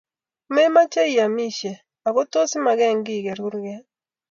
momeche 0.53 1.01
oimis, 1.07 1.59
ako 2.07 2.21
tos 2.31 2.51
imaken 2.59 2.97
kiy 3.05 3.19
iker 3.21 3.39
kurke? 3.43 3.75